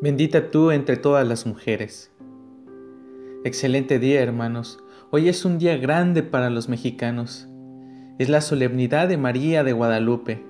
Bendita 0.00 0.52
tú 0.52 0.70
entre 0.70 0.96
todas 0.96 1.26
las 1.26 1.44
mujeres. 1.44 2.12
Excelente 3.44 3.98
día, 3.98 4.22
hermanos. 4.22 4.78
Hoy 5.10 5.28
es 5.28 5.44
un 5.44 5.58
día 5.58 5.76
grande 5.76 6.22
para 6.22 6.50
los 6.50 6.68
mexicanos. 6.68 7.48
Es 8.20 8.28
la 8.28 8.40
solemnidad 8.40 9.08
de 9.08 9.16
María 9.16 9.64
de 9.64 9.72
Guadalupe. 9.72 10.44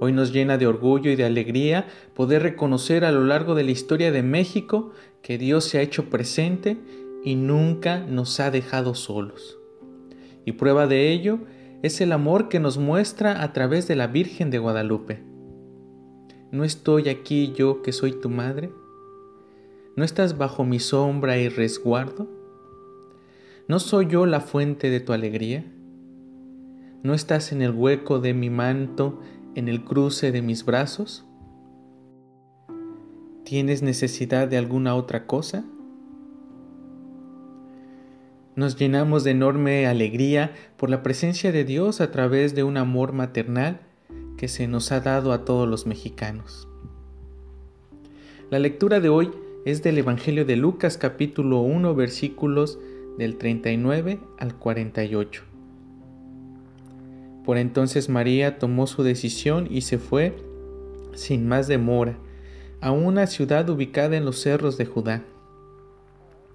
Hoy 0.00 0.12
nos 0.12 0.32
llena 0.32 0.56
de 0.56 0.66
orgullo 0.66 1.10
y 1.10 1.16
de 1.16 1.26
alegría 1.26 1.86
poder 2.14 2.44
reconocer 2.44 3.04
a 3.04 3.12
lo 3.12 3.24
largo 3.24 3.54
de 3.54 3.64
la 3.64 3.72
historia 3.72 4.10
de 4.10 4.22
México 4.22 4.90
que 5.20 5.36
Dios 5.36 5.66
se 5.66 5.76
ha 5.76 5.82
hecho 5.82 6.08
presente 6.08 6.78
y 7.22 7.34
nunca 7.34 8.06
nos 8.06 8.40
ha 8.40 8.50
dejado 8.50 8.94
solos. 8.94 9.58
Y 10.46 10.52
prueba 10.52 10.86
de 10.86 11.12
ello 11.12 11.40
es 11.82 12.00
el 12.00 12.10
amor 12.10 12.48
que 12.48 12.58
nos 12.58 12.78
muestra 12.78 13.42
a 13.42 13.52
través 13.52 13.86
de 13.86 13.96
la 13.96 14.06
Virgen 14.06 14.50
de 14.50 14.58
Guadalupe. 14.60 15.35
¿No 16.52 16.62
estoy 16.62 17.08
aquí 17.08 17.52
yo 17.56 17.82
que 17.82 17.92
soy 17.92 18.12
tu 18.12 18.30
madre? 18.30 18.70
¿No 19.96 20.04
estás 20.04 20.38
bajo 20.38 20.64
mi 20.64 20.78
sombra 20.78 21.38
y 21.38 21.48
resguardo? 21.48 22.28
¿No 23.66 23.80
soy 23.80 24.06
yo 24.06 24.26
la 24.26 24.40
fuente 24.40 24.88
de 24.88 25.00
tu 25.00 25.12
alegría? 25.12 25.64
¿No 27.02 27.14
estás 27.14 27.50
en 27.50 27.62
el 27.62 27.72
hueco 27.72 28.20
de 28.20 28.32
mi 28.32 28.48
manto, 28.48 29.18
en 29.56 29.66
el 29.66 29.82
cruce 29.82 30.30
de 30.30 30.40
mis 30.40 30.64
brazos? 30.64 31.24
¿Tienes 33.44 33.82
necesidad 33.82 34.46
de 34.46 34.56
alguna 34.56 34.94
otra 34.94 35.26
cosa? 35.26 35.64
Nos 38.54 38.76
llenamos 38.76 39.24
de 39.24 39.32
enorme 39.32 39.88
alegría 39.88 40.52
por 40.76 40.90
la 40.90 41.02
presencia 41.02 41.50
de 41.50 41.64
Dios 41.64 42.00
a 42.00 42.12
través 42.12 42.54
de 42.54 42.62
un 42.62 42.76
amor 42.76 43.12
maternal 43.12 43.85
que 44.36 44.48
se 44.48 44.66
nos 44.66 44.92
ha 44.92 45.00
dado 45.00 45.32
a 45.32 45.44
todos 45.44 45.68
los 45.68 45.86
mexicanos. 45.86 46.68
La 48.50 48.58
lectura 48.58 49.00
de 49.00 49.08
hoy 49.08 49.30
es 49.64 49.82
del 49.82 49.98
Evangelio 49.98 50.44
de 50.44 50.56
Lucas 50.56 50.98
capítulo 50.98 51.60
1 51.60 51.94
versículos 51.94 52.78
del 53.18 53.36
39 53.36 54.20
al 54.38 54.54
48. 54.54 55.42
Por 57.44 57.58
entonces 57.58 58.08
María 58.08 58.58
tomó 58.58 58.86
su 58.86 59.02
decisión 59.02 59.66
y 59.70 59.82
se 59.82 59.98
fue 59.98 60.36
sin 61.14 61.48
más 61.48 61.66
demora 61.66 62.18
a 62.80 62.90
una 62.90 63.26
ciudad 63.26 63.68
ubicada 63.70 64.16
en 64.16 64.24
los 64.24 64.40
cerros 64.40 64.76
de 64.76 64.86
Judá. 64.86 65.24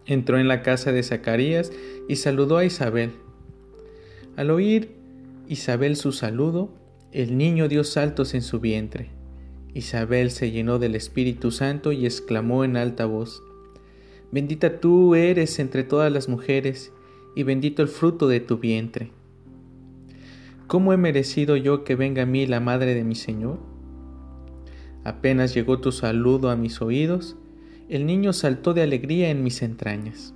Entró 0.06 0.38
en 0.38 0.48
la 0.48 0.62
casa 0.62 0.92
de 0.92 1.04
Zacarías 1.04 1.72
y 2.08 2.18
saludó 2.18 2.58
a 2.58 2.66
Isabel. 2.66 3.12
Al 4.36 4.52
oír 4.52 4.96
Isabel 5.48 5.96
su 5.96 6.12
saludo, 6.12 6.70
el 7.12 7.38
niño 7.38 7.68
dio 7.68 7.84
saltos 7.84 8.34
en 8.34 8.42
su 8.42 8.62
vientre. 8.62 9.10
Isabel 9.74 10.32
se 10.32 10.52
llenó 10.52 10.80
del 10.80 10.96
Espíritu 10.96 11.52
Santo 11.52 11.92
y 11.92 12.06
exclamó 12.06 12.64
en 12.64 12.78
alta 12.78 13.06
voz, 13.06 13.44
Bendita 14.32 14.80
tú 14.80 15.14
eres 15.16 15.60
entre 15.60 15.84
todas 15.84 16.10
las 16.10 16.30
mujeres, 16.30 16.94
y 17.36 17.44
bendito 17.44 17.82
el 17.82 17.90
fruto 17.90 18.30
de 18.30 18.40
tu 18.40 18.60
vientre. 18.60 19.12
¿Cómo 20.68 20.94
he 20.94 20.98
merecido 20.98 21.58
yo 21.58 21.84
que 21.84 21.96
venga 21.96 22.24
a 22.24 22.26
mí 22.26 22.46
la 22.46 22.62
madre 22.62 22.94
de 22.94 23.04
mi 23.04 23.16
Señor? 23.16 23.60
Apenas 25.04 25.54
llegó 25.54 25.82
tu 25.82 25.92
saludo 25.92 26.50
a 26.50 26.56
mis 26.56 26.82
oídos, 26.82 27.36
el 27.90 28.06
niño 28.06 28.32
saltó 28.32 28.74
de 28.74 28.84
alegría 28.84 29.30
en 29.32 29.44
mis 29.44 29.62
entrañas. 29.64 30.34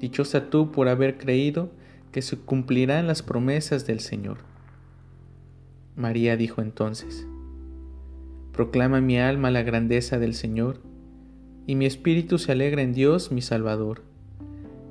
Dichosa 0.00 0.50
tú 0.50 0.72
por 0.72 0.88
haber 0.88 1.18
creído 1.18 1.70
que 2.10 2.20
se 2.20 2.36
cumplirán 2.36 3.06
las 3.06 3.22
promesas 3.22 3.86
del 3.86 4.00
Señor. 4.00 4.51
María 5.96 6.36
dijo 6.36 6.62
entonces, 6.62 7.26
Proclama 8.52 9.00
mi 9.00 9.18
alma 9.18 9.50
la 9.50 9.62
grandeza 9.62 10.18
del 10.18 10.34
Señor, 10.34 10.80
y 11.66 11.74
mi 11.74 11.86
espíritu 11.86 12.38
se 12.38 12.52
alegra 12.52 12.82
en 12.82 12.92
Dios 12.92 13.30
mi 13.30 13.40
Salvador, 13.40 14.02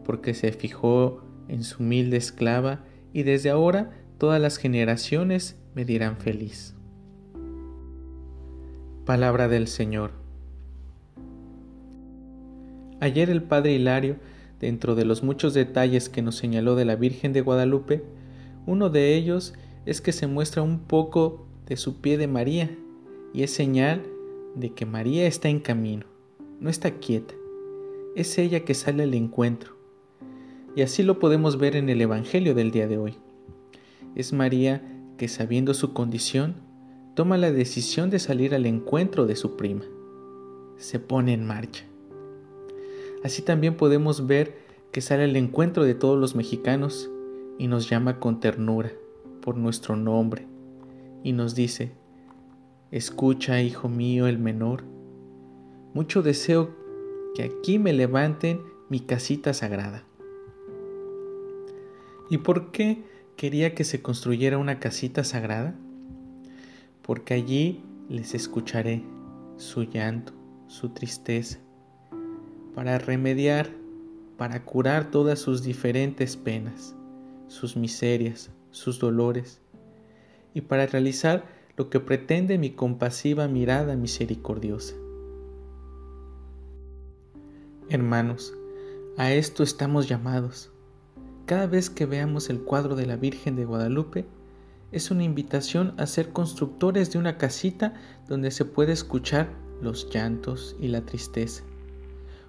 porque 0.06 0.34
se 0.34 0.52
fijó 0.52 1.24
en 1.48 1.64
su 1.64 1.84
humilde 1.84 2.18
esclava, 2.18 2.80
y 3.14 3.24
desde 3.24 3.50
ahora 3.50 3.92
todas 4.18 4.42
las 4.42 4.58
generaciones 4.58 5.58
me 5.76 5.86
dirán 5.86 6.18
feliz. 6.18 6.76
Palabra 9.06 9.48
del 9.48 9.68
Señor. 9.68 10.12
Ayer 13.00 13.32
el 13.32 13.42
Padre 13.42 13.74
Hilario, 13.74 14.18
dentro 14.60 14.94
de 14.94 15.06
los 15.06 15.24
muchos 15.24 15.56
detalles 15.56 16.08
que 16.08 16.22
nos 16.22 16.36
señaló 16.36 16.76
de 16.76 16.86
la 16.86 16.96
Virgen 16.96 17.34
de 17.34 17.42
Guadalupe, 17.42 18.04
uno 18.68 18.90
de 18.90 19.16
ellos 19.16 19.56
que 20.02 20.12
se 20.12 20.28
muestra 20.28 20.62
un 20.62 20.80
poco 20.80 21.46
de 21.68 21.76
su 21.76 22.02
pie 22.02 22.18
de 22.18 22.28
María 22.28 22.78
y 23.34 23.44
es 23.44 23.52
señal 23.52 24.04
de 24.56 24.74
que 24.74 24.86
María 24.86 25.28
está 25.28 25.50
en 25.50 25.60
camino, 25.60 26.06
no 26.60 26.70
está 26.70 26.92
quieta, 27.00 27.34
es 28.16 28.38
ella 28.38 28.64
que 28.66 28.74
sale 28.74 29.04
al 29.04 29.14
encuentro. 29.14 29.76
Y 30.76 30.84
así 30.84 31.04
lo 31.04 31.20
podemos 31.20 31.58
ver 31.58 31.76
en 31.76 31.90
el 31.90 32.00
Evangelio 32.02 32.54
del 32.56 32.72
día 32.72 32.88
de 32.88 32.98
hoy. 32.98 33.18
Es 34.16 34.32
María 34.32 34.82
que 35.18 35.28
sabiendo 35.28 35.74
su 35.74 35.94
condición, 35.94 36.56
toma 37.16 37.38
la 37.38 37.52
decisión 37.52 38.10
de 38.10 38.20
salir 38.20 38.56
al 38.56 38.66
encuentro 38.66 39.26
de 39.26 39.36
su 39.36 39.58
prima. 39.58 39.84
Se 40.78 41.00
pone 41.00 41.34
en 41.34 41.46
marcha. 41.46 41.84
Así 43.24 43.42
también 43.42 43.76
podemos 43.76 44.28
ver 44.28 44.58
que 44.92 45.02
sale 45.02 45.26
al 45.26 45.36
encuentro 45.36 45.84
de 45.84 45.96
todos 45.96 46.18
los 46.18 46.36
mexicanos 46.36 47.10
y 47.58 47.68
nos 47.68 47.90
llama 47.90 48.20
con 48.20 48.40
ternura 48.40 48.92
por 49.42 49.58
nuestro 49.58 49.96
nombre 49.96 50.48
y 51.24 51.34
nos 51.34 51.56
dice, 51.56 51.92
escucha, 52.92 53.62
hijo 53.62 53.90
mío, 53.90 54.28
el 54.28 54.38
menor, 54.38 54.84
mucho 55.94 56.22
deseo 56.22 56.70
que 57.36 57.44
aquí 57.44 57.80
me 57.80 57.94
levanten 57.94 58.62
mi 58.90 59.00
casita 59.00 59.54
sagrada. 59.54 60.04
¿Y 62.30 62.38
por 62.38 62.72
qué 62.72 63.04
quería 63.36 63.76
que 63.76 63.84
se 63.84 64.02
construyera 64.02 64.58
una 64.58 64.80
casita 64.80 65.24
sagrada? 65.24 65.76
Porque 67.02 67.34
allí 67.34 67.84
les 68.10 68.34
escucharé 68.36 69.04
su 69.58 69.84
llanto, 69.84 70.34
su 70.68 70.90
tristeza, 70.90 71.60
para 72.74 72.98
remediar, 73.00 73.70
para 74.38 74.64
curar 74.64 75.12
todas 75.12 75.40
sus 75.40 75.62
diferentes 75.62 76.38
penas, 76.38 76.96
sus 77.48 77.76
miserias, 77.76 78.50
sus 78.72 79.00
dolores, 79.00 79.62
y 80.54 80.62
para 80.62 80.86
realizar 80.86 81.46
lo 81.78 81.90
que 81.90 82.00
pretende 82.00 82.58
mi 82.58 82.72
compasiva 82.72 83.48
mirada 83.48 83.96
misericordiosa. 83.96 84.96
Hermanos, 87.90 88.54
a 89.18 89.32
esto 89.32 89.64
estamos 89.64 90.08
llamados. 90.08 90.72
Cada 91.46 91.68
vez 91.68 91.90
que 91.90 92.06
veamos 92.06 92.50
el 92.50 92.62
cuadro 92.62 92.96
de 92.96 93.06
la 93.06 93.18
Virgen 93.18 93.56
de 93.56 93.66
Guadalupe, 93.66 94.26
es 94.92 95.12
una 95.12 95.24
invitación 95.24 95.94
a 95.98 96.06
ser 96.06 96.30
constructores 96.30 97.12
de 97.12 97.20
una 97.20 97.38
casita 97.38 97.94
donde 98.28 98.52
se 98.52 98.66
puede 98.66 98.94
escuchar 98.94 99.50
los 99.82 100.10
llantos 100.10 100.76
y 100.80 100.90
la 100.90 101.02
tristeza. 101.02 101.64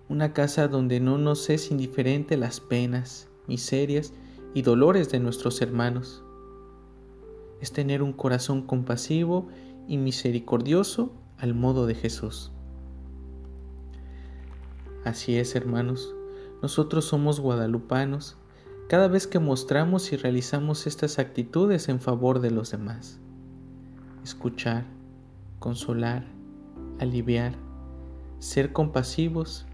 Una 0.09 0.33
casa 0.33 0.69
donde 0.69 1.00
no 1.00 1.19
nos 1.19 1.49
es 1.50 1.71
indiferente 1.71 2.37
las 2.37 2.60
penas, 2.60 3.28
miserias 3.47 4.12
y 4.55 4.63
dolores 4.63 5.11
de 5.11 5.21
nuestros 5.21 5.61
hermanos. 5.63 6.23
Es 7.61 7.73
tener 7.73 8.03
un 8.03 8.13
corazón 8.13 8.63
compasivo 8.63 9.49
y 9.87 9.99
misericordioso 9.99 11.13
al 11.39 11.55
modo 11.55 11.87
de 11.87 11.95
Jesús. 11.95 12.53
Así 15.05 15.37
es, 15.37 15.57
hermanos, 15.57 16.15
nosotros 16.63 17.05
somos 17.05 17.41
guadalupanos 17.41 18.37
cada 18.89 19.09
vez 19.09 19.27
que 19.27 19.39
mostramos 19.39 20.13
y 20.13 20.17
realizamos 20.17 20.87
estas 20.87 21.19
actitudes 21.19 21.89
en 21.89 22.01
favor 22.01 22.41
de 22.41 22.51
los 22.51 22.71
demás. 22.71 23.19
Escuchar, 24.22 24.84
consolar, 25.59 26.27
aliviar, 27.01 27.55
ser 28.39 28.72
compasivos, 28.72 29.66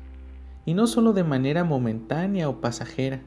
y 0.64 0.74
no 0.74 0.86
solo 0.86 1.12
de 1.14 1.24
manera 1.24 1.64
momentánea 1.64 2.48
o 2.48 2.60
pasajera, 2.60 3.22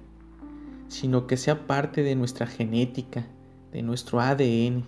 sino 0.92 1.26
que 1.26 1.38
sea 1.38 1.68
parte 1.68 2.04
de 2.04 2.16
nuestra 2.16 2.48
genética, 2.48 3.26
de 3.72 3.82
nuestro 3.82 4.20
ADN. 4.20 4.84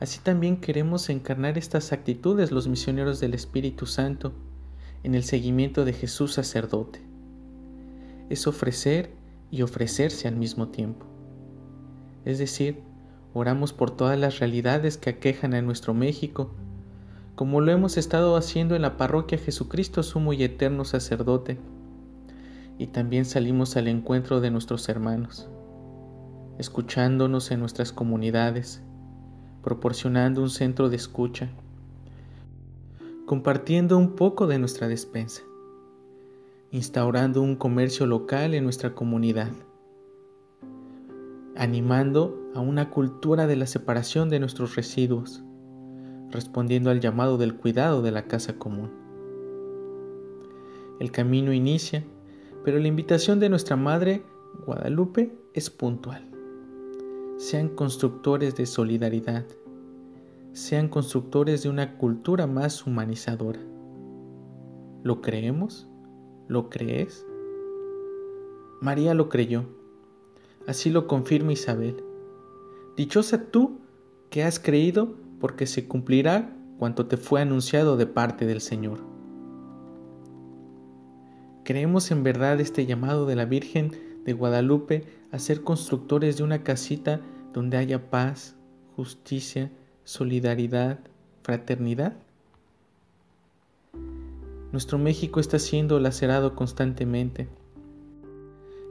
Así 0.00 0.20
también 0.20 0.58
queremos 0.58 1.08
encarnar 1.08 1.56
estas 1.56 1.92
actitudes 1.94 2.52
los 2.52 2.68
misioneros 2.68 3.20
del 3.20 3.32
Espíritu 3.32 3.86
Santo 3.86 4.34
en 5.02 5.14
el 5.14 5.24
seguimiento 5.24 5.86
de 5.86 5.94
Jesús 5.94 6.34
sacerdote. 6.34 7.00
Es 8.28 8.46
ofrecer 8.46 9.12
y 9.50 9.62
ofrecerse 9.62 10.28
al 10.28 10.36
mismo 10.36 10.68
tiempo. 10.68 11.06
Es 12.26 12.38
decir, 12.38 12.82
oramos 13.32 13.72
por 13.72 13.92
todas 13.92 14.18
las 14.18 14.40
realidades 14.40 14.98
que 14.98 15.08
aquejan 15.08 15.54
a 15.54 15.62
nuestro 15.62 15.94
México, 15.94 16.50
como 17.34 17.62
lo 17.62 17.72
hemos 17.72 17.96
estado 17.96 18.36
haciendo 18.36 18.76
en 18.76 18.82
la 18.82 18.98
parroquia 18.98 19.38
Jesucristo 19.38 20.02
Sumo 20.02 20.34
y 20.34 20.44
Eterno 20.44 20.84
Sacerdote 20.84 21.56
y 22.78 22.88
también 22.88 23.24
salimos 23.24 23.76
al 23.76 23.88
encuentro 23.88 24.40
de 24.40 24.50
nuestros 24.50 24.88
hermanos, 24.88 25.48
escuchándonos 26.58 27.50
en 27.50 27.60
nuestras 27.60 27.92
comunidades, 27.92 28.82
proporcionando 29.62 30.42
un 30.42 30.50
centro 30.50 30.88
de 30.88 30.96
escucha, 30.96 31.50
compartiendo 33.26 33.96
un 33.96 34.14
poco 34.16 34.46
de 34.46 34.58
nuestra 34.58 34.88
despensa, 34.88 35.42
instaurando 36.70 37.40
un 37.40 37.56
comercio 37.56 38.06
local 38.06 38.54
en 38.54 38.64
nuestra 38.64 38.94
comunidad, 38.94 39.50
animando 41.56 42.36
a 42.54 42.60
una 42.60 42.90
cultura 42.90 43.46
de 43.46 43.56
la 43.56 43.66
separación 43.66 44.28
de 44.28 44.40
nuestros 44.40 44.74
residuos, 44.74 45.42
respondiendo 46.30 46.90
al 46.90 47.00
llamado 47.00 47.38
del 47.38 47.54
cuidado 47.54 48.02
de 48.02 48.10
la 48.10 48.24
casa 48.24 48.58
común. 48.58 48.90
El 51.00 51.12
camino 51.12 51.52
inicia, 51.52 52.04
pero 52.64 52.78
la 52.78 52.88
invitación 52.88 53.38
de 53.40 53.50
nuestra 53.50 53.76
Madre 53.76 54.24
Guadalupe 54.66 55.36
es 55.52 55.68
puntual. 55.68 56.26
Sean 57.36 57.68
constructores 57.68 58.56
de 58.56 58.64
solidaridad, 58.64 59.44
sean 60.52 60.88
constructores 60.88 61.62
de 61.62 61.68
una 61.68 61.98
cultura 61.98 62.46
más 62.46 62.86
humanizadora. 62.86 63.60
¿Lo 65.02 65.20
creemos? 65.20 65.86
¿Lo 66.48 66.70
crees? 66.70 67.26
María 68.80 69.12
lo 69.12 69.28
creyó. 69.28 69.64
Así 70.66 70.88
lo 70.88 71.06
confirma 71.06 71.52
Isabel. 71.52 72.02
Dichosa 72.96 73.50
tú 73.50 73.80
que 74.30 74.44
has 74.44 74.58
creído 74.58 75.14
porque 75.40 75.66
se 75.66 75.86
cumplirá 75.86 76.56
cuanto 76.78 77.06
te 77.06 77.18
fue 77.18 77.42
anunciado 77.42 77.96
de 77.96 78.06
parte 78.06 78.46
del 78.46 78.60
Señor. 78.60 79.13
Creemos 81.64 82.10
en 82.10 82.22
verdad 82.22 82.60
este 82.60 82.84
llamado 82.84 83.24
de 83.24 83.36
la 83.36 83.46
Virgen 83.46 83.92
de 84.26 84.34
Guadalupe 84.34 85.04
a 85.32 85.38
ser 85.38 85.62
constructores 85.62 86.36
de 86.36 86.42
una 86.42 86.62
casita 86.62 87.22
donde 87.54 87.78
haya 87.78 88.10
paz, 88.10 88.54
justicia, 88.96 89.72
solidaridad, 90.04 90.98
fraternidad? 91.42 92.18
Nuestro 94.72 94.98
México 94.98 95.40
está 95.40 95.58
siendo 95.58 95.98
lacerado 96.00 96.54
constantemente. 96.54 97.48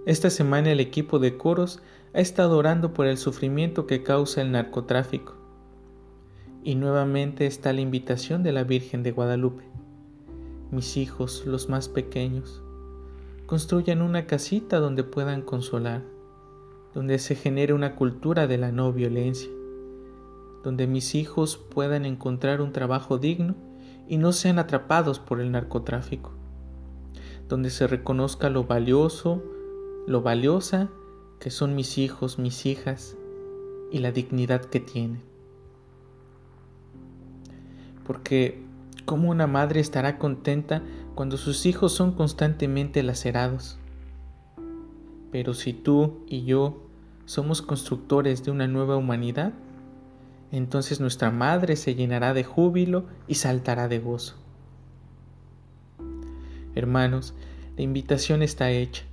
Esta 0.07 0.31
semana 0.31 0.71
el 0.71 0.79
equipo 0.79 1.19
de 1.19 1.37
coros 1.37 1.79
ha 2.15 2.21
estado 2.21 2.57
orando 2.57 2.93
por 2.93 3.05
el 3.05 3.19
sufrimiento 3.19 3.85
que 3.85 4.01
causa 4.01 4.41
el 4.41 4.51
narcotráfico. 4.51 5.35
Y 6.63 6.73
nuevamente 6.73 7.45
está 7.45 7.71
la 7.71 7.81
invitación 7.81 8.41
de 8.41 8.51
la 8.51 8.63
Virgen 8.63 9.03
de 9.03 9.11
Guadalupe. 9.11 9.63
Mis 10.71 10.97
hijos, 10.97 11.43
los 11.45 11.69
más 11.69 11.87
pequeños, 11.87 12.62
construyan 13.45 14.01
una 14.01 14.25
casita 14.25 14.80
donde 14.80 15.04
puedan 15.04 15.42
consolar, 15.42 16.04
donde 16.94 17.19
se 17.19 17.36
genere 17.36 17.74
una 17.74 17.95
cultura 17.95 18.48
de 18.48 18.57
la 18.57 18.72
no 18.72 18.94
violencia 18.94 19.50
donde 20.63 20.88
mis 20.88 21.13
hijos 21.13 21.57
puedan 21.57 22.06
encontrar 22.06 22.62
un 22.62 22.72
trabajo 22.72 23.19
digno 23.19 23.56
y 24.07 24.18
no 24.18 24.31
sean 24.31 24.60
atrapados 24.60 25.19
por 25.19 25.42
el 25.42 25.51
narcotráfico, 25.51 26.31
donde 27.50 27.69
se 27.69 27.86
reconozca 27.86 28.50
lo 28.50 28.63
valioso, 28.63 29.44
lo 30.07 30.22
valiosa 30.22 30.90
que 31.40 31.51
son 31.51 31.75
mis 31.75 31.98
hijos, 31.98 32.40
mis 32.40 32.66
hijas 32.66 33.18
y 33.92 34.00
la 34.00 34.12
dignidad 34.12 34.62
que 34.62 34.80
tienen. 34.80 35.22
Porque 38.07 38.62
¿cómo 39.05 39.29
una 39.29 39.47
madre 39.47 39.79
estará 39.79 40.17
contenta 40.17 40.81
cuando 41.15 41.38
sus 41.38 41.65
hijos 41.65 41.94
son 41.94 42.13
constantemente 42.13 43.03
lacerados? 43.03 43.77
Pero 45.31 45.53
si 45.53 45.73
tú 45.73 46.23
y 46.27 46.44
yo 46.44 46.83
somos 47.25 47.61
constructores 47.61 48.44
de 48.44 48.51
una 48.51 48.67
nueva 48.67 48.97
humanidad, 48.97 49.53
entonces 50.51 51.00
nuestra 51.00 51.31
madre 51.31 51.75
se 51.75 51.95
llenará 51.95 52.33
de 52.33 52.44
júbilo 52.44 53.05
y 53.27 53.35
saltará 53.35 53.88
de 53.88 54.00
gozo. 54.00 54.35
Hermanos, 56.75 57.33
la 57.75 57.83
invitación 57.83 58.44
está 58.44 58.69
hecha. 58.71 59.03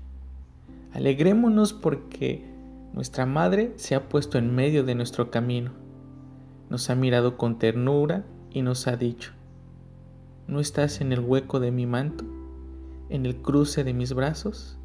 Alegrémonos 0.93 1.73
porque 1.73 2.45
nuestra 2.93 3.25
madre 3.25 3.73
se 3.77 3.95
ha 3.95 4.09
puesto 4.09 4.39
en 4.39 4.55
medio 4.55 4.85
de 4.85 4.95
nuestro 4.95 5.31
camino. 5.31 5.71
Nos 6.69 6.91
ha 6.91 6.95
mirado 6.95 7.37
con 7.37 7.59
ternura 7.59 8.25
y 8.51 8.63
nos 8.63 8.87
ha 8.87 8.97
dicho, 8.97 9.33
¿no 10.51 10.59
estás 10.59 11.01
en 11.01 11.13
el 11.13 11.21
hueco 11.21 11.61
de 11.61 11.71
mi 11.71 11.87
manto? 11.87 12.25
¿En 13.09 13.25
el 13.25 13.37
cruce 13.37 13.85
de 13.85 13.95
mis 13.95 14.13
brazos? 14.13 14.77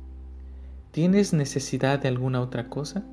¿Tienes 0.92 1.34
necesidad 1.34 1.98
de 1.98 2.08
alguna 2.08 2.40
otra 2.40 2.70
cosa? 2.70 3.04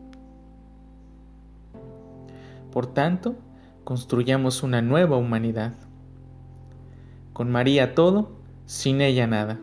Por 2.70 2.86
tanto, 2.92 3.36
construyamos 3.84 4.62
una 4.62 4.82
nueva 4.82 5.16
humanidad. 5.16 5.72
Con 7.32 7.50
María 7.50 7.94
todo, 7.94 8.32
sin 8.66 9.00
ella 9.00 9.26
nada. 9.26 9.58